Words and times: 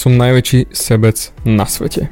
som 0.00 0.16
najväčší 0.16 0.72
sebec 0.72 1.36
na 1.44 1.68
svete. 1.68 2.08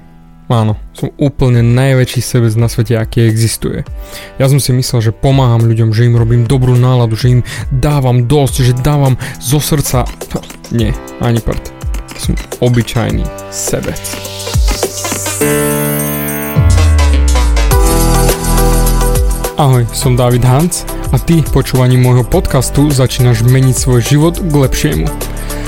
Áno, 0.53 0.77
som 0.93 1.09
úplne 1.17 1.65
najväčší 1.65 2.21
sebec 2.21 2.53
na 2.61 2.69
svete, 2.69 3.01
aký 3.01 3.25
existuje. 3.25 3.89
Ja 4.37 4.53
som 4.53 4.61
si 4.61 4.77
myslel, 4.77 5.09
že 5.09 5.17
pomáham 5.17 5.65
ľuďom, 5.65 5.97
že 5.97 6.05
im 6.05 6.21
robím 6.21 6.45
dobrú 6.45 6.77
náladu, 6.77 7.17
že 7.17 7.41
im 7.41 7.43
dávam 7.73 8.29
dosť, 8.29 8.55
že 8.61 8.73
dávam 8.77 9.17
zo 9.41 9.57
srdca. 9.57 10.05
Nie, 10.69 10.93
ani 11.25 11.41
prd. 11.41 11.65
Som 12.21 12.37
obyčajný 12.61 13.25
sebec. 13.49 14.01
Ahoj, 19.57 19.89
som 19.97 20.13
David 20.13 20.45
Hans 20.45 20.85
a 21.09 21.17
ty 21.17 21.41
počúvaním 21.41 22.05
môjho 22.05 22.25
podcastu 22.29 22.93
začínaš 22.93 23.49
meniť 23.49 23.77
svoj 23.81 24.01
život 24.05 24.35
k 24.37 24.53
lepšiemu. 24.53 25.09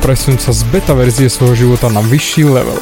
Presun 0.00 0.40
sa 0.40 0.56
z 0.56 0.64
beta 0.72 0.96
verzie 0.96 1.28
svojho 1.28 1.68
života 1.68 1.92
na 1.92 2.00
vyšší 2.00 2.48
level. 2.48 2.80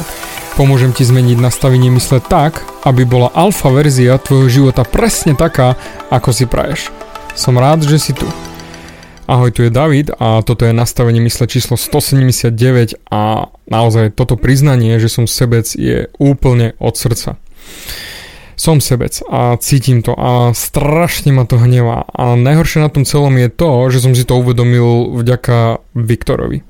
Pomôžem 0.54 0.94
ti 0.94 1.02
zmeniť 1.02 1.42
nastavenie 1.42 1.90
mysle 1.98 2.22
tak, 2.22 2.62
aby 2.86 3.02
bola 3.02 3.34
alfa 3.34 3.74
verzia 3.74 4.22
tvojho 4.22 4.46
života 4.46 4.86
presne 4.86 5.34
taká, 5.34 5.74
ako 6.14 6.30
si 6.30 6.46
praješ. 6.46 6.94
Som 7.34 7.58
rád, 7.58 7.82
že 7.82 7.98
si 7.98 8.14
tu. 8.14 8.24
Ahoj, 9.26 9.50
tu 9.50 9.66
je 9.66 9.74
David 9.74 10.14
a 10.14 10.46
toto 10.46 10.62
je 10.62 10.70
nastavenie 10.70 11.18
mysle 11.26 11.50
číslo 11.50 11.74
179 11.74 12.54
a 13.10 13.50
naozaj 13.66 14.14
toto 14.14 14.38
priznanie, 14.38 14.96
že 15.02 15.10
som 15.10 15.26
sebec 15.26 15.66
je 15.74 16.06
úplne 16.22 16.78
od 16.78 16.94
srdca 16.94 17.34
som 18.58 18.82
sebec 18.82 19.22
a 19.30 19.54
cítim 19.62 20.02
to 20.02 20.12
a 20.18 20.50
strašne 20.50 21.30
ma 21.30 21.46
to 21.46 21.56
hnevá. 21.62 22.10
A 22.10 22.34
najhoršie 22.34 22.82
na 22.82 22.90
tom 22.90 23.06
celom 23.06 23.38
je 23.38 23.48
to, 23.48 23.70
že 23.94 24.02
som 24.02 24.12
si 24.12 24.26
to 24.26 24.42
uvedomil 24.42 25.14
vďaka 25.22 25.78
Viktorovi. 25.94 26.66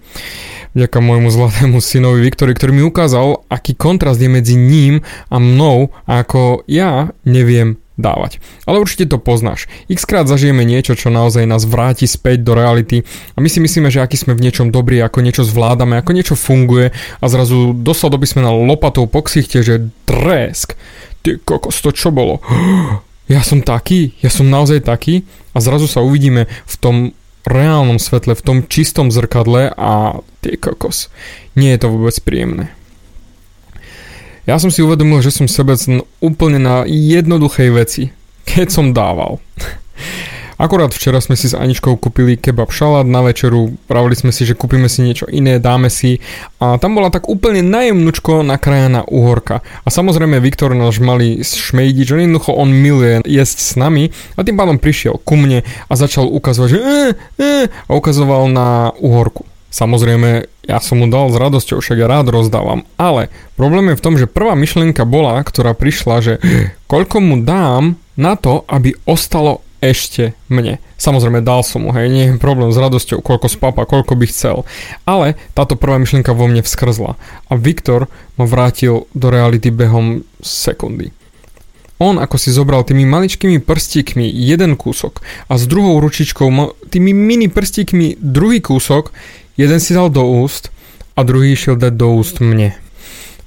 Vďaka 0.76 0.98
môjmu 1.00 1.32
zlatému 1.32 1.80
synovi 1.80 2.28
Viktorovi, 2.28 2.54
ktorý 2.54 2.72
mi 2.76 2.84
ukázal, 2.84 3.48
aký 3.48 3.72
kontrast 3.72 4.20
je 4.20 4.28
medzi 4.28 4.54
ním 4.54 5.00
a 5.32 5.40
mnou 5.40 5.90
a 6.04 6.22
ako 6.22 6.68
ja 6.68 7.16
neviem 7.24 7.80
dávať. 7.98 8.38
Ale 8.64 8.78
určite 8.78 9.10
to 9.10 9.18
poznáš. 9.18 9.66
X 9.90 10.06
krát 10.06 10.30
zažijeme 10.30 10.62
niečo, 10.62 10.94
čo 10.94 11.10
naozaj 11.10 11.44
nás 11.44 11.66
vráti 11.66 12.06
späť 12.06 12.46
do 12.46 12.54
reality 12.54 13.02
a 13.34 13.42
my 13.42 13.50
si 13.50 13.58
myslíme, 13.58 13.90
že 13.90 14.00
aký 14.00 14.14
sme 14.14 14.38
v 14.38 14.48
niečom 14.48 14.70
dobrí, 14.70 15.02
ako 15.02 15.20
niečo 15.20 15.42
zvládame, 15.42 15.98
ako 15.98 16.14
niečo 16.14 16.38
funguje 16.38 16.94
a 16.94 17.24
zrazu 17.26 17.74
by 17.74 18.26
sme 18.26 18.46
na 18.46 18.54
lopatou 18.54 19.10
po 19.10 19.26
ksichte, 19.26 19.60
že 19.60 19.90
tresk 20.06 20.78
ty 21.26 21.36
kokos, 21.42 21.82
to 21.82 21.90
čo 21.92 22.14
bolo? 22.14 22.40
Ja 23.28 23.44
som 23.44 23.60
taký, 23.60 24.16
ja 24.24 24.32
som 24.32 24.48
naozaj 24.48 24.88
taký 24.88 25.20
a 25.52 25.60
zrazu 25.60 25.84
sa 25.84 26.00
uvidíme 26.00 26.48
v 26.48 26.74
tom 26.80 26.96
reálnom 27.44 28.00
svetle, 28.00 28.32
v 28.32 28.40
tom 28.40 28.58
čistom 28.64 29.12
zrkadle 29.12 29.68
a 29.76 30.24
ty 30.40 30.56
kokos, 30.56 31.12
nie 31.52 31.76
je 31.76 31.80
to 31.84 31.92
vôbec 31.92 32.16
príjemné. 32.24 32.72
Ja 34.48 34.56
som 34.56 34.72
si 34.72 34.80
uvedomil, 34.80 35.20
že 35.20 35.28
som 35.28 35.44
sebec 35.44 35.76
úplne 36.24 36.56
na 36.56 36.88
jednoduchej 36.88 37.68
veci, 37.68 38.16
keď 38.48 38.66
som 38.72 38.96
dával. 38.96 39.44
Akorát 40.64 40.88
včera 40.88 41.20
sme 41.20 41.36
si 41.36 41.52
s 41.52 41.54
Aničkou 41.54 42.00
kúpili 42.00 42.40
kebab 42.40 42.72
šalát 42.72 43.04
na 43.04 43.20
večeru, 43.20 43.76
pravili 43.84 44.16
sme 44.16 44.32
si, 44.32 44.48
že 44.48 44.56
kúpime 44.56 44.88
si 44.88 45.04
niečo 45.04 45.28
iné, 45.28 45.60
dáme 45.60 45.92
si 45.92 46.18
a 46.58 46.80
tam 46.80 46.96
bola 46.96 47.12
tak 47.12 47.28
úplne 47.28 47.60
najemnučko 47.60 48.40
nakrájaná 48.40 49.04
uhorka. 49.04 49.60
A 49.84 49.88
samozrejme 49.92 50.40
Viktor 50.40 50.72
náš 50.72 50.98
malý 50.98 51.44
šmejdič, 51.44 52.08
že 52.08 52.24
jednoducho 52.24 52.56
on 52.56 52.72
miluje 52.72 53.20
jesť 53.28 53.58
s 53.60 53.72
nami 53.76 54.16
a 54.34 54.40
tým 54.42 54.56
pádom 54.56 54.80
prišiel 54.80 55.20
ku 55.22 55.36
mne 55.36 55.60
a 55.62 55.92
začal 55.92 56.24
ukazovať, 56.24 56.68
že 56.72 56.78
e, 56.80 56.88
e, 57.36 57.52
a 57.68 57.90
ukazoval 57.92 58.48
na 58.48 58.96
uhorku. 58.96 59.44
Samozrejme, 59.68 60.57
ja 60.68 60.78
som 60.84 61.00
mu 61.00 61.08
dal 61.08 61.32
s 61.32 61.36
radosťou, 61.40 61.80
však 61.80 61.96
ja 61.96 62.06
rád 62.06 62.28
rozdávam. 62.28 62.84
Ale 63.00 63.32
problém 63.56 63.90
je 63.90 63.98
v 63.98 64.04
tom, 64.04 64.14
že 64.20 64.28
prvá 64.28 64.52
myšlienka 64.52 65.08
bola, 65.08 65.40
ktorá 65.40 65.72
prišla, 65.72 66.16
že 66.20 66.34
koľko 66.84 67.24
mu 67.24 67.40
dám 67.40 67.96
na 68.20 68.36
to, 68.36 68.68
aby 68.68 68.92
ostalo 69.08 69.64
ešte 69.80 70.34
mne. 70.50 70.82
Samozrejme 70.98 71.40
dal 71.40 71.62
som 71.62 71.86
mu, 71.86 71.94
hej, 71.94 72.10
nie 72.10 72.24
je 72.28 72.42
problém 72.42 72.74
s 72.74 72.76
radosťou, 72.76 73.22
koľko 73.22 73.46
spapa, 73.48 73.86
koľko 73.86 74.18
by 74.18 74.26
chcel. 74.26 74.66
Ale 75.06 75.38
táto 75.54 75.78
prvá 75.78 75.96
myšlienka 75.96 76.34
vo 76.34 76.50
mne 76.50 76.66
vskrzla. 76.66 77.14
A 77.48 77.52
Viktor 77.54 78.10
ma 78.36 78.44
vrátil 78.44 79.06
do 79.14 79.26
reality 79.30 79.70
behom 79.70 80.26
sekundy. 80.42 81.14
On 81.98 82.14
ako 82.14 82.38
si 82.38 82.54
zobral 82.54 82.86
tými 82.86 83.02
maličkými 83.02 83.58
prstíkmi 83.58 84.22
jeden 84.30 84.78
kúsok 84.78 85.18
a 85.50 85.58
s 85.58 85.66
druhou 85.66 85.98
ručičkou 85.98 86.46
tými 86.94 87.10
mini 87.10 87.50
prstíkmi 87.50 88.22
druhý 88.22 88.62
kúsok, 88.62 89.10
jeden 89.58 89.78
si 89.82 89.92
dal 89.92 90.08
do 90.08 90.22
úst 90.22 90.70
a 91.18 91.26
druhý 91.26 91.52
išiel 91.52 91.74
dať 91.74 91.92
do 91.98 92.14
úst 92.14 92.38
mne. 92.38 92.78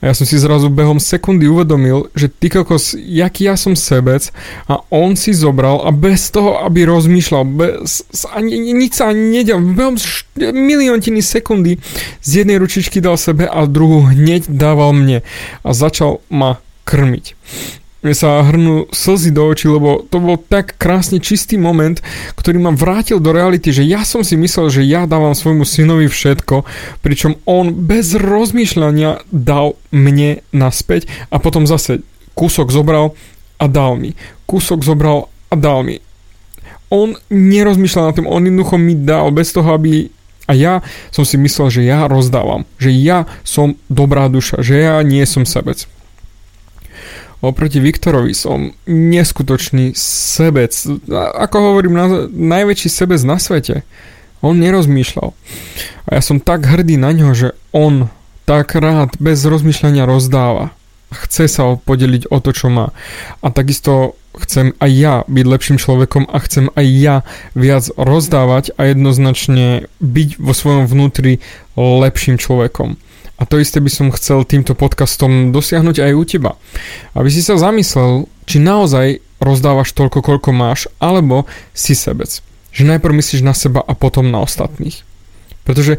A 0.01 0.09
ja 0.09 0.13
som 0.17 0.25
si 0.25 0.33
zrazu 0.41 0.73
behom 0.73 0.97
sekundy 0.97 1.45
uvedomil, 1.45 2.09
že 2.17 2.25
ty 2.25 2.49
kokos, 2.49 2.97
jaký 2.97 3.45
ja 3.45 3.53
som 3.53 3.77
sebec 3.77 4.33
a 4.65 4.81
on 4.89 5.13
si 5.13 5.29
zobral 5.29 5.85
a 5.85 5.93
bez 5.93 6.33
toho, 6.33 6.57
aby 6.65 6.89
rozmýšľal, 6.89 7.43
bez, 7.45 8.01
ani, 8.33 8.73
nič 8.73 8.97
sa 8.97 9.13
ani 9.13 9.41
nedel, 9.41 9.61
behom 9.61 10.01
miliontiny 10.41 11.21
sekundy 11.21 11.77
z 12.25 12.43
jednej 12.43 12.57
ručičky 12.57 12.97
dal 12.97 13.13
sebe 13.13 13.45
a 13.45 13.69
druhú 13.69 14.09
hneď 14.09 14.49
dával 14.49 14.97
mne 14.97 15.21
a 15.61 15.69
začal 15.69 16.25
ma 16.33 16.57
krmiť 16.81 17.37
mne 18.01 18.15
sa 18.17 18.41
hrnú 18.41 18.89
slzy 18.89 19.29
do 19.29 19.45
očí, 19.45 19.69
lebo 19.69 20.01
to 20.09 20.17
bol 20.17 20.37
tak 20.37 20.73
krásne 20.81 21.21
čistý 21.21 21.61
moment, 21.61 22.01
ktorý 22.33 22.57
ma 22.57 22.73
vrátil 22.73 23.21
do 23.21 23.29
reality, 23.29 23.69
že 23.69 23.85
ja 23.85 24.01
som 24.01 24.25
si 24.25 24.33
myslel, 24.37 24.73
že 24.73 24.81
ja 24.89 25.05
dávam 25.05 25.37
svojmu 25.37 25.61
synovi 25.61 26.09
všetko, 26.09 26.65
pričom 27.05 27.37
on 27.45 27.73
bez 27.85 28.17
rozmýšľania 28.17 29.21
dal 29.29 29.77
mne 29.93 30.41
naspäť 30.49 31.05
a 31.29 31.37
potom 31.37 31.69
zase 31.69 32.01
kúsok 32.33 32.73
zobral 32.73 33.13
a 33.61 33.69
dal 33.69 34.01
mi. 34.01 34.17
Kúsok 34.49 34.81
zobral 34.81 35.29
a 35.53 35.55
dal 35.55 35.85
mi. 35.85 36.01
On 36.89 37.13
nerozmýšľal 37.29 38.11
nad 38.11 38.15
tým, 38.17 38.27
on 38.27 38.43
jednoducho 38.43 38.75
mi 38.81 38.97
dal 38.97 39.29
bez 39.29 39.53
toho, 39.53 39.77
aby 39.77 40.09
a 40.49 40.57
ja 40.57 40.83
som 41.13 41.23
si 41.23 41.39
myslel, 41.39 41.71
že 41.71 41.81
ja 41.87 42.09
rozdávam, 42.11 42.67
že 42.75 42.91
ja 42.91 43.23
som 43.47 43.79
dobrá 43.87 44.27
duša, 44.27 44.59
že 44.59 44.83
ja 44.83 44.99
nie 44.99 45.23
som 45.23 45.47
sebec. 45.47 45.87
Oproti 47.41 47.81
Viktorovi 47.81 48.37
som 48.37 48.77
neskutočný 48.85 49.97
sebec. 49.97 50.71
Ako 51.41 51.73
hovorím, 51.73 51.97
na, 51.97 52.05
najväčší 52.29 52.89
sebec 52.89 53.17
na 53.25 53.41
svete. 53.41 53.81
On 54.45 54.53
nerozmýšľal. 54.53 55.33
A 56.05 56.09
ja 56.17 56.21
som 56.21 56.37
tak 56.37 56.69
hrdý 56.69 57.01
na 57.01 57.09
ňo, 57.13 57.33
že 57.33 57.57
on 57.73 58.13
tak 58.45 58.77
rád 58.77 59.17
bez 59.17 59.41
rozmýšľania 59.41 60.05
rozdáva. 60.05 60.69
Chce 61.11 61.49
sa 61.49 61.75
podeliť 61.75 62.29
o 62.29 62.37
to, 62.37 62.53
čo 62.53 62.69
má. 62.69 62.93
A 63.41 63.49
takisto 63.49 64.15
chcem 64.37 64.71
aj 64.79 64.91
ja 64.93 65.15
byť 65.27 65.45
lepším 65.45 65.77
človekom 65.81 66.29
a 66.29 66.37
chcem 66.45 66.71
aj 66.71 66.87
ja 66.87 67.15
viac 67.57 67.89
rozdávať 67.99 68.71
a 68.79 68.87
jednoznačne 68.87 69.91
byť 69.99 70.29
vo 70.39 70.53
svojom 70.55 70.85
vnútri 70.87 71.43
lepším 71.75 72.39
človekom. 72.39 72.95
A 73.41 73.49
to 73.49 73.57
isté 73.57 73.81
by 73.81 73.89
som 73.89 74.13
chcel 74.13 74.45
týmto 74.45 74.77
podcastom 74.77 75.49
dosiahnuť 75.49 75.97
aj 75.97 76.11
u 76.13 76.23
teba. 76.29 76.51
Aby 77.17 77.33
si 77.33 77.41
sa 77.41 77.57
zamyslel, 77.57 78.29
či 78.45 78.61
naozaj 78.61 79.17
rozdávaš 79.41 79.97
toľko, 79.97 80.21
koľko 80.21 80.53
máš, 80.53 80.85
alebo 81.01 81.49
si 81.73 81.97
sebec. 81.97 82.29
Že 82.69 82.93
najprv 82.93 83.17
myslíš 83.17 83.41
na 83.41 83.57
seba 83.57 83.81
a 83.81 83.97
potom 83.97 84.29
na 84.29 84.45
ostatných. 84.45 85.01
Pretože 85.65 85.97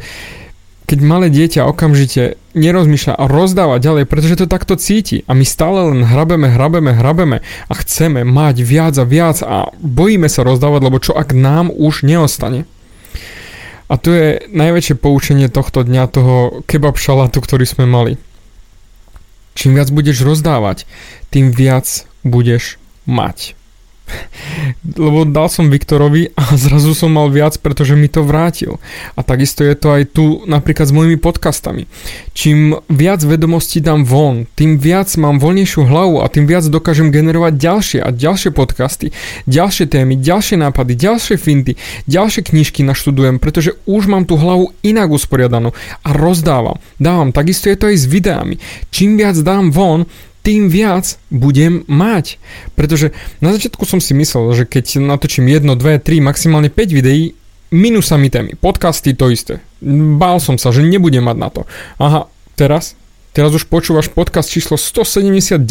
keď 0.86 0.98
malé 1.02 1.34
dieťa 1.34 1.66
okamžite 1.66 2.38
nerozmýšľa 2.54 3.18
a 3.18 3.24
rozdáva 3.26 3.82
ďalej, 3.82 4.06
pretože 4.06 4.38
to 4.38 4.46
takto 4.46 4.78
cíti 4.78 5.26
a 5.26 5.34
my 5.34 5.42
stále 5.42 5.90
len 5.90 6.06
hrabeme, 6.06 6.46
hrabeme, 6.46 6.94
hrabeme 6.94 7.42
a 7.42 7.72
chceme 7.74 8.22
mať 8.22 8.62
viac 8.62 8.94
a 9.00 9.04
viac 9.08 9.42
a 9.42 9.72
bojíme 9.82 10.30
sa 10.30 10.46
rozdávať, 10.46 10.80
lebo 10.84 10.98
čo 11.02 11.16
ak 11.16 11.34
nám 11.34 11.74
už 11.74 12.06
neostane. 12.06 12.70
A 13.92 14.00
tu 14.00 14.08
je 14.08 14.40
najväčšie 14.48 14.96
poučenie 14.96 15.52
tohto 15.52 15.84
dňa, 15.84 16.08
toho 16.08 16.64
kebab 16.64 16.96
šalátu, 16.96 17.44
ktorý 17.44 17.68
sme 17.68 17.84
mali. 17.84 18.16
Čím 19.52 19.76
viac 19.76 19.92
budeš 19.92 20.24
rozdávať, 20.24 20.88
tým 21.28 21.52
viac 21.52 22.08
budeš 22.24 22.80
mať. 23.04 23.52
Lebo 24.82 25.24
dal 25.28 25.46
som 25.48 25.70
Viktorovi 25.70 26.34
a 26.34 26.54
zrazu 26.64 26.92
som 26.92 27.12
mal 27.14 27.30
viac, 27.30 27.56
pretože 27.58 27.94
mi 27.94 28.10
to 28.10 28.26
vrátil. 28.26 28.78
A 29.14 29.22
takisto 29.22 29.62
je 29.62 29.74
to 29.78 29.94
aj 29.94 30.02
tu 30.12 30.42
napríklad 30.44 30.88
s 30.88 30.94
mojimi 30.94 31.16
podcastami. 31.16 31.86
Čím 32.32 32.80
viac 32.88 33.22
vedomostí 33.22 33.78
dám 33.78 34.02
von, 34.08 34.48
tým 34.56 34.80
viac 34.80 35.08
mám 35.20 35.38
voľnejšiu 35.38 35.84
hlavu 35.86 36.24
a 36.24 36.26
tým 36.32 36.48
viac 36.48 36.64
dokážem 36.66 37.12
generovať 37.12 37.52
ďalšie 37.56 37.98
a 38.00 38.08
ďalšie 38.10 38.50
podcasty, 38.56 39.12
ďalšie 39.46 39.86
témy, 39.88 40.18
ďalšie 40.18 40.56
nápady, 40.60 40.92
ďalšie 40.96 41.36
finty, 41.36 41.76
ďalšie 42.08 42.48
knižky 42.48 42.82
naštudujem, 42.82 43.38
pretože 43.38 43.76
už 43.84 44.08
mám 44.08 44.24
tú 44.24 44.40
hlavu 44.40 44.72
inak 44.82 45.12
usporiadanú 45.12 45.76
a 46.02 46.10
rozdávam. 46.12 46.80
Dávam. 46.96 47.30
Takisto 47.32 47.68
je 47.68 47.76
to 47.78 47.88
aj 47.90 47.96
s 47.96 48.06
videami. 48.06 48.56
Čím 48.90 49.16
viac 49.20 49.36
dám 49.40 49.70
von, 49.72 50.08
tým 50.42 50.68
viac 50.68 51.16
budem 51.30 51.86
mať. 51.86 52.36
Pretože 52.74 53.14
na 53.38 53.54
začiatku 53.54 53.86
som 53.86 54.02
si 54.02 54.12
myslel, 54.12 54.52
že 54.52 54.64
keď 54.66 54.98
natočím 54.98 55.46
1, 55.46 55.64
2, 55.64 55.78
3, 55.78 56.18
maximálne 56.18 56.68
5 56.68 56.98
videí, 56.98 57.38
minusami 57.72 58.28
témy. 58.28 58.58
Podcasty 58.58 59.16
to 59.16 59.32
isté. 59.32 59.64
Bál 60.18 60.42
som 60.42 60.60
sa, 60.60 60.74
že 60.74 60.84
nebudem 60.84 61.24
mať 61.24 61.36
na 61.40 61.48
to. 61.48 61.62
Aha, 61.96 62.28
teraz 62.58 62.98
Teraz 63.32 63.48
už 63.56 63.64
počúvaš 63.64 64.12
podcast 64.12 64.52
číslo 64.52 64.76
179 64.76 65.64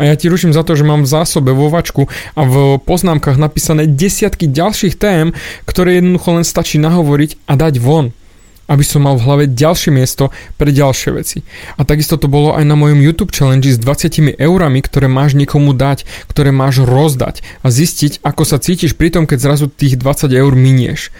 a 0.00 0.02
ja 0.08 0.16
ti 0.16 0.32
ruším 0.32 0.56
za 0.56 0.64
to, 0.64 0.72
že 0.72 0.80
mám 0.80 1.04
v 1.04 1.12
zásobe 1.12 1.52
vo 1.52 1.68
a 1.68 2.40
v 2.40 2.80
poznámkach 2.80 3.36
napísané 3.36 3.84
desiatky 3.84 4.48
ďalších 4.48 4.96
tém, 4.96 5.36
ktoré 5.68 6.00
jednoducho 6.00 6.40
len 6.40 6.44
stačí 6.48 6.80
nahovoriť 6.80 7.36
a 7.44 7.60
dať 7.60 7.84
von 7.84 8.16
aby 8.66 8.82
som 8.82 9.06
mal 9.06 9.18
v 9.18 9.24
hlave 9.26 9.44
ďalšie 9.50 9.90
miesto 9.94 10.34
pre 10.58 10.70
ďalšie 10.70 11.10
veci. 11.14 11.38
A 11.78 11.86
takisto 11.86 12.18
to 12.18 12.26
bolo 12.30 12.54
aj 12.54 12.66
na 12.66 12.74
mojom 12.78 13.02
YouTube 13.02 13.34
challenge 13.34 13.66
s 13.70 13.78
20 13.78 14.38
eurami, 14.38 14.78
ktoré 14.82 15.06
máš 15.06 15.38
niekomu 15.38 15.74
dať, 15.74 16.06
ktoré 16.30 16.50
máš 16.50 16.82
rozdať 16.82 17.42
a 17.62 17.70
zistiť, 17.70 18.22
ako 18.26 18.42
sa 18.42 18.58
cítiš 18.62 18.98
pri 18.98 19.14
tom, 19.14 19.24
keď 19.24 19.38
zrazu 19.42 19.66
tých 19.70 19.98
20 19.98 20.30
eur 20.34 20.52
minieš. 20.54 21.10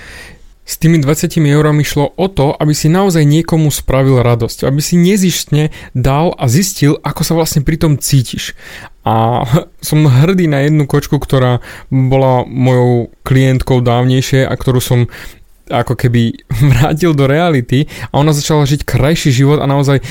S 0.66 0.82
tými 0.82 0.98
20 0.98 1.38
eurami 1.38 1.86
šlo 1.86 2.10
o 2.18 2.26
to, 2.26 2.50
aby 2.58 2.74
si 2.74 2.90
naozaj 2.90 3.22
niekomu 3.22 3.70
spravil 3.70 4.18
radosť, 4.18 4.66
aby 4.66 4.82
si 4.82 4.98
nezištne 4.98 5.70
dal 5.94 6.34
a 6.34 6.50
zistil, 6.50 6.98
ako 7.06 7.22
sa 7.22 7.38
vlastne 7.38 7.62
pri 7.62 7.78
tom 7.78 7.94
cítiš. 8.02 8.58
A 9.06 9.46
som 9.86 10.10
hrdý 10.10 10.50
na 10.50 10.66
jednu 10.66 10.90
kočku, 10.90 11.22
ktorá 11.22 11.62
bola 11.94 12.42
mojou 12.50 13.14
klientkou 13.22 13.78
dávnejšie 13.78 14.42
a 14.42 14.50
ktorú 14.58 14.82
som 14.82 15.00
ako 15.70 15.98
keby 15.98 16.36
vrátil 16.72 17.12
do 17.12 17.26
reality 17.26 17.86
a 18.10 18.22
ona 18.22 18.30
začala 18.30 18.66
žiť 18.66 18.86
krajší 18.86 19.30
život 19.34 19.58
a 19.58 19.66
naozaj 19.66 20.02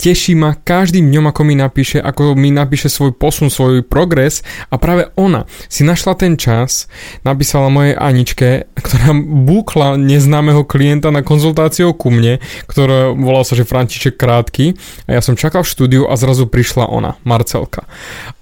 teší 0.00 0.32
ma 0.32 0.56
každým 0.56 1.12
dňom, 1.12 1.28
ako 1.28 1.44
mi 1.44 1.52
napíše, 1.52 2.00
ako 2.00 2.32
mi 2.32 2.48
napíše 2.48 2.88
svoj 2.88 3.12
posun, 3.12 3.52
svoj 3.52 3.84
progres. 3.84 4.40
A 4.72 4.80
práve 4.80 5.12
ona 5.20 5.44
si 5.68 5.84
našla 5.84 6.16
ten 6.16 6.40
čas, 6.40 6.88
napísala 7.20 7.68
mojej 7.68 7.92
Aničke, 8.00 8.72
ktorá 8.80 9.12
búkla 9.44 10.00
neznámeho 10.00 10.64
klienta 10.64 11.12
na 11.12 11.20
konzultáciu 11.20 11.92
ku 11.92 12.08
mne, 12.08 12.40
ktorá 12.64 13.12
volala 13.12 13.44
sa, 13.44 13.52
že 13.52 13.68
František 13.68 14.16
Krátky. 14.16 14.72
A 15.04 15.20
ja 15.20 15.20
som 15.20 15.36
čakal 15.36 15.68
v 15.68 15.72
štúdiu 15.76 16.02
a 16.08 16.16
zrazu 16.16 16.48
prišla 16.48 16.88
ona, 16.88 17.20
Marcelka. 17.28 17.84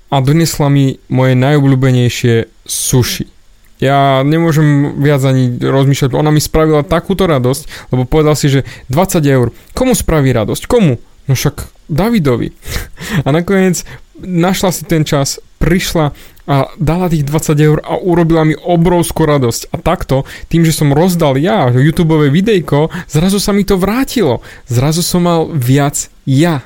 A 0.09 0.23
donesla 0.23 0.71
mi 0.71 1.03
moje 1.11 1.35
najobľúbenejšie 1.37 2.65
sushi 2.65 3.38
ja 3.79 4.27
nemôžem 4.27 4.99
viac 4.99 5.23
ani 5.23 5.55
rozmýšľať. 5.59 6.15
Ona 6.15 6.35
mi 6.35 6.43
spravila 6.43 6.83
takúto 6.83 7.31
radosť, 7.31 7.95
lebo 7.95 8.03
povedal 8.05 8.35
si, 8.35 8.51
že 8.51 8.67
20 8.91 9.23
eur. 9.23 9.55
Komu 9.75 9.95
spraví 9.95 10.35
radosť? 10.35 10.67
Komu? 10.67 10.99
No 11.31 11.33
však 11.35 11.89
Davidovi. 11.89 12.51
A 13.27 13.29
nakoniec 13.31 13.87
našla 14.19 14.71
si 14.75 14.83
ten 14.85 15.07
čas, 15.07 15.39
prišla 15.63 16.11
a 16.49 16.73
dala 16.81 17.13
tých 17.13 17.29
20 17.29 17.61
eur 17.61 17.79
a 17.85 18.01
urobila 18.01 18.41
mi 18.41 18.57
obrovskú 18.57 19.29
radosť. 19.29 19.69
A 19.69 19.77
takto, 19.85 20.25
tým, 20.49 20.65
že 20.65 20.73
som 20.73 20.97
rozdal 20.97 21.37
ja 21.37 21.69
YouTube 21.69 22.17
videjko, 22.33 22.89
zrazu 23.05 23.37
sa 23.37 23.53
mi 23.53 23.69
to 23.69 23.77
vrátilo. 23.77 24.41
Zrazu 24.65 25.05
som 25.05 25.29
mal 25.29 25.45
viac 25.53 26.09
ja. 26.25 26.65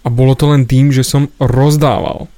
A 0.00 0.08
bolo 0.08 0.38
to 0.38 0.54
len 0.54 0.70
tým, 0.70 0.94
že 0.94 1.02
som 1.02 1.26
rozdával. 1.42 2.30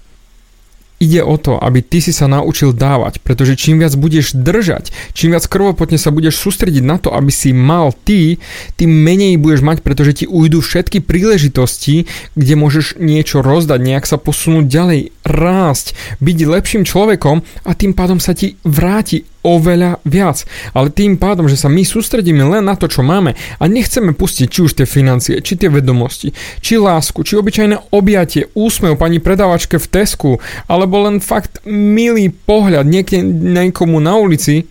Ide 0.99 1.23
o 1.23 1.39
to, 1.39 1.55
aby 1.63 1.79
ty 1.79 2.03
si 2.03 2.11
sa 2.11 2.27
naučil 2.27 2.75
dávať, 2.75 3.23
pretože 3.23 3.55
čím 3.55 3.79
viac 3.79 3.95
budeš 3.95 4.35
držať, 4.35 4.91
čím 5.15 5.31
viac 5.31 5.47
krvopotne 5.47 5.95
sa 5.95 6.11
budeš 6.11 6.43
sústrediť 6.43 6.83
na 6.83 6.99
to, 6.99 7.15
aby 7.15 7.31
si 7.31 7.55
mal 7.55 7.95
ty, 7.95 8.43
tým 8.75 8.91
menej 8.91 9.39
budeš 9.39 9.63
mať, 9.63 9.87
pretože 9.87 10.23
ti 10.23 10.25
ujdu 10.27 10.59
všetky 10.59 10.99
príležitosti, 10.99 12.11
kde 12.35 12.55
môžeš 12.59 12.99
niečo 12.99 13.47
rozdať, 13.47 13.79
nejak 13.79 14.11
sa 14.11 14.19
posunúť 14.19 14.67
ďalej, 14.67 15.01
rásť, 15.29 15.93
byť 16.25 16.39
lepším 16.49 16.83
človekom 16.89 17.45
a 17.69 17.71
tým 17.77 17.93
pádom 17.93 18.17
sa 18.19 18.33
ti 18.33 18.57
vráti 18.65 19.29
oveľa 19.45 20.03
viac. 20.05 20.43
Ale 20.75 20.93
tým 20.93 21.17
pádom, 21.17 21.47
že 21.47 21.61
sa 21.61 21.71
my 21.71 21.85
sústredíme 21.85 22.43
len 22.43 22.65
na 22.67 22.75
to, 22.75 22.91
čo 22.91 23.07
máme 23.07 23.37
a 23.37 23.65
nechceme 23.65 24.13
pustiť 24.17 24.47
či 24.49 24.61
už 24.65 24.73
tie 24.77 24.87
financie, 24.89 25.41
či 25.41 25.55
tie 25.55 25.71
vedomosti, 25.71 26.35
či 26.61 26.81
lásku, 26.81 27.23
či 27.23 27.39
obyčajné 27.39 27.93
objatie, 27.95 28.51
úsmev 28.53 28.99
pani 28.99 29.23
predávačke 29.23 29.79
v 29.79 29.87
Tesku, 29.87 30.31
alebo 30.67 31.05
len 31.07 31.23
fakt 31.23 31.63
milý 31.69 32.33
pohľad 32.33 32.85
niekde 32.89 33.23
niekomu 33.25 34.03
na 34.03 34.19
ulici, 34.19 34.67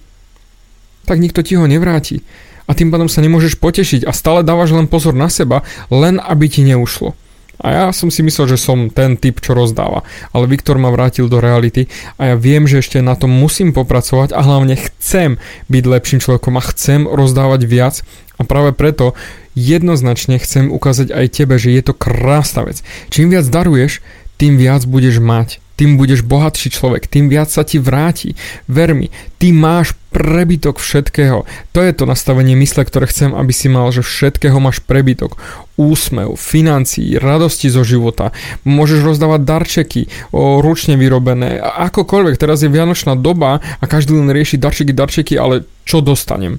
tak 1.07 1.23
nikto 1.23 1.39
ti 1.41 1.55
ho 1.55 1.63
nevráti. 1.63 2.21
A 2.67 2.75
tým 2.75 2.91
pádom 2.91 3.07
sa 3.07 3.23
nemôžeš 3.23 3.55
potešiť 3.63 4.03
a 4.03 4.11
stále 4.11 4.43
dávaš 4.43 4.75
len 4.75 4.91
pozor 4.91 5.15
na 5.15 5.31
seba, 5.31 5.63
len 5.87 6.19
aby 6.19 6.51
ti 6.51 6.67
neušlo. 6.67 7.15
A 7.61 7.67
ja 7.73 7.85
som 7.89 8.13
si 8.13 8.21
myslel, 8.21 8.53
že 8.53 8.61
som 8.61 8.93
ten 8.93 9.17
typ, 9.17 9.41
čo 9.41 9.57
rozdáva. 9.57 10.05
Ale 10.33 10.45
Viktor 10.45 10.77
ma 10.77 10.93
vrátil 10.93 11.25
do 11.25 11.41
reality 11.41 11.89
a 12.21 12.33
ja 12.33 12.35
viem, 12.37 12.69
že 12.69 12.81
ešte 12.81 13.01
na 13.01 13.17
tom 13.17 13.33
musím 13.33 13.73
popracovať 13.73 14.33
a 14.33 14.45
hlavne 14.45 14.77
chcem 14.77 15.41
byť 15.67 15.83
lepším 15.83 16.21
človekom 16.21 16.53
a 16.57 16.67
chcem 16.69 17.09
rozdávať 17.09 17.61
viac 17.65 17.95
a 18.37 18.45
práve 18.45 18.73
preto 18.77 19.17
jednoznačne 19.57 20.37
chcem 20.37 20.69
ukázať 20.69 21.09
aj 21.09 21.25
tebe, 21.33 21.57
že 21.57 21.73
je 21.73 21.81
to 21.81 21.97
krásna 21.97 22.69
vec. 22.69 22.85
Čím 23.09 23.33
viac 23.33 23.49
daruješ, 23.49 24.05
tým 24.37 24.61
viac 24.61 24.85
budeš 24.85 25.17
mať 25.17 25.57
tým 25.77 25.95
budeš 25.95 26.25
bohatší 26.25 26.73
človek, 26.73 27.05
tým 27.05 27.29
viac 27.29 27.53
sa 27.53 27.61
ti 27.61 27.77
vráti. 27.77 28.33
Ver 28.65 28.97
mi, 28.97 29.13
ty 29.37 29.53
máš 29.53 29.93
prebytok 30.09 30.81
všetkého. 30.81 31.45
To 31.77 31.79
je 31.85 31.93
to 31.93 32.09
nastavenie 32.09 32.57
mysle, 32.57 32.81
ktoré 32.81 33.05
chcem, 33.05 33.37
aby 33.37 33.53
si 33.53 33.69
mal, 33.69 33.93
že 33.93 34.01
všetkého 34.01 34.57
máš 34.57 34.81
prebytok. 34.81 35.37
Úsmev, 35.77 36.33
financií, 36.41 37.21
radosti 37.21 37.69
zo 37.69 37.85
života. 37.85 38.33
Môžeš 38.65 39.05
rozdávať 39.05 39.41
darčeky, 39.45 40.01
o, 40.33 40.65
ručne 40.65 40.97
vyrobené, 40.97 41.61
akokoľvek. 41.61 42.41
Teraz 42.41 42.65
je 42.65 42.73
vianočná 42.73 43.13
doba 43.13 43.61
a 43.61 43.83
každý 43.85 44.17
len 44.17 44.33
rieši 44.33 44.57
darčeky, 44.57 44.97
darčeky, 44.97 45.37
ale 45.37 45.69
čo 45.85 46.01
dostanem? 46.01 46.57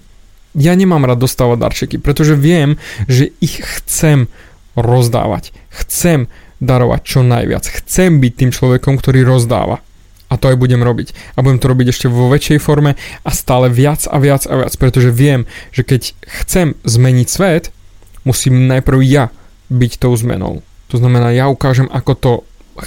Ja 0.55 0.79
nemám 0.79 1.03
rád 1.03 1.26
dostávať 1.26 1.59
darčeky, 1.59 1.97
pretože 1.99 2.38
viem, 2.38 2.79
že 3.11 3.35
ich 3.43 3.59
chcem 3.59 4.31
rozdávať. 4.79 5.50
Chcem 5.75 6.31
darovať 6.58 7.00
čo 7.06 7.20
najviac. 7.22 7.64
Chcem 7.66 8.19
byť 8.19 8.32
tým 8.34 8.50
človekom, 8.50 8.99
ktorý 8.99 9.26
rozdáva. 9.26 9.82
A 10.29 10.36
to 10.36 10.53
aj 10.53 10.60
budem 10.60 10.84
robiť. 10.84 11.17
A 11.34 11.43
budem 11.43 11.56
to 11.56 11.72
robiť 11.72 11.88
ešte 11.88 12.06
vo 12.12 12.29
väčšej 12.29 12.60
forme 12.60 13.00
a 13.24 13.31
stále 13.32 13.72
viac 13.72 14.05
a 14.05 14.20
viac 14.20 14.44
a 14.44 14.60
viac, 14.60 14.72
pretože 14.77 15.08
viem, 15.08 15.48
že 15.72 15.88
keď 15.88 16.12
chcem 16.44 16.77
zmeniť 16.84 17.29
svet, 17.32 17.72
musím 18.29 18.69
najprv 18.69 19.00
ja 19.08 19.32
byť 19.72 19.93
tou 19.96 20.12
zmenou. 20.12 20.60
To 20.93 20.96
znamená, 21.00 21.32
ja 21.32 21.48
ukážem, 21.48 21.88
ako 21.88 22.12
to 22.12 22.32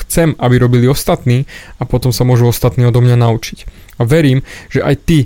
chcem, 0.05 0.37
aby 0.37 0.61
robili 0.61 0.85
ostatní 0.85 1.49
a 1.81 1.83
potom 1.89 2.13
sa 2.13 2.23
môžu 2.23 2.45
ostatní 2.45 2.85
odo 2.85 3.01
mňa 3.01 3.17
naučiť. 3.17 3.59
A 3.97 4.05
verím, 4.05 4.45
že 4.69 4.85
aj 4.85 4.95
ty 5.03 5.17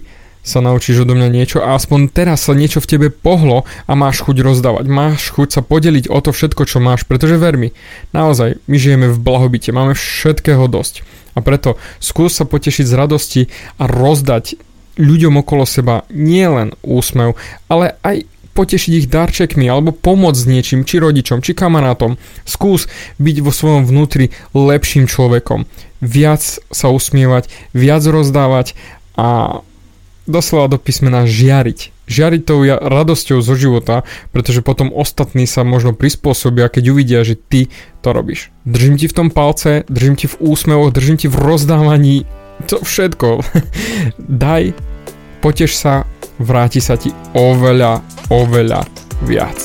sa 0.46 0.62
naučíš 0.62 1.04
odo 1.04 1.18
mňa 1.18 1.30
niečo 1.34 1.58
a 1.60 1.74
aspoň 1.74 2.14
teraz 2.14 2.46
sa 2.46 2.54
niečo 2.54 2.78
v 2.78 2.90
tebe 2.90 3.08
pohlo 3.10 3.66
a 3.90 3.94
máš 3.98 4.22
chuť 4.22 4.46
rozdávať, 4.46 4.86
máš 4.86 5.34
chuť 5.34 5.50
sa 5.58 5.62
podeliť 5.66 6.06
o 6.08 6.22
to 6.22 6.30
všetko, 6.30 6.70
čo 6.70 6.78
máš, 6.78 7.04
pretože 7.10 7.42
ver 7.42 7.58
mi, 7.58 7.74
naozaj, 8.14 8.62
my 8.70 8.78
žijeme 8.78 9.08
v 9.10 9.18
blahobite, 9.18 9.74
máme 9.74 9.98
všetkého 9.98 10.70
dosť. 10.70 11.02
A 11.36 11.44
preto 11.44 11.82
skús 12.00 12.38
sa 12.38 12.46
potešiť 12.46 12.86
z 12.86 12.94
radosti 12.94 13.42
a 13.82 13.90
rozdať 13.90 14.56
ľuďom 14.96 15.44
okolo 15.44 15.68
seba 15.68 16.08
nielen 16.14 16.78
úsmev, 16.86 17.36
ale 17.68 18.00
aj 18.06 18.24
potešiť 18.56 18.92
ich 18.96 19.12
darčekmi 19.12 19.68
alebo 19.68 19.92
pomôcť 19.92 20.40
s 20.40 20.48
niečím, 20.48 20.82
či 20.88 21.04
rodičom, 21.04 21.44
či 21.44 21.52
kamarátom. 21.52 22.16
Skús 22.48 22.88
byť 23.20 23.38
vo 23.44 23.52
svojom 23.52 23.84
vnútri 23.84 24.32
lepším 24.56 25.12
človekom. 25.12 25.68
Viac 26.00 26.42
sa 26.72 26.88
usmievať, 26.88 27.52
viac 27.76 28.08
rozdávať 28.08 28.80
a 29.20 29.60
doslova 30.26 30.70
do 30.70 30.78
písmena 30.78 31.26
žiariť. 31.26 31.94
Žiariť 32.06 32.42
tou 32.46 32.62
radosťou 32.66 33.42
zo 33.42 33.56
života, 33.58 34.06
pretože 34.30 34.62
potom 34.62 34.94
ostatní 34.94 35.50
sa 35.50 35.66
možno 35.66 35.98
prispôsobia, 35.98 36.70
keď 36.70 36.84
uvidia, 36.94 37.26
že 37.26 37.34
ty 37.34 37.74
to 38.06 38.14
robíš. 38.14 38.54
Držím 38.66 39.02
ti 39.02 39.10
v 39.10 39.18
tom 39.18 39.30
palce, 39.34 39.86
držím 39.90 40.14
ti 40.14 40.30
v 40.30 40.38
úsmevoch, 40.38 40.94
držím 40.94 41.18
ti 41.18 41.26
v 41.26 41.38
rozdávaní, 41.42 42.30
to 42.70 42.78
všetko. 42.86 43.42
Daj, 44.46 44.78
poteš 45.42 45.78
sa, 45.78 46.06
vráti 46.38 46.78
sa 46.78 46.94
ti 46.98 47.10
oveľa, 47.34 48.02
oveľa 48.30 48.86
viac. 49.26 49.58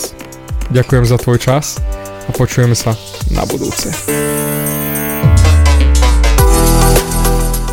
Ďakujem 0.70 1.04
za 1.04 1.16
tvoj 1.18 1.38
čas 1.42 1.82
a 2.24 2.30
počujeme 2.32 2.78
sa 2.78 2.96
na 3.34 3.42
budúce. 3.44 3.90